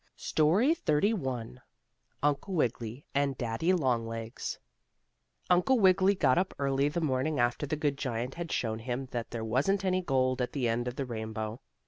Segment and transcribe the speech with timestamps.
[0.15, 1.59] STORY XXXI
[2.23, 4.57] UNCLE WIGGILY AND DADDY LONGLEGS
[5.47, 9.29] Uncle Wiggily got up early the morning after the good giant had shown him that
[9.29, 11.61] there wasn't any gold at the end of the rainbow.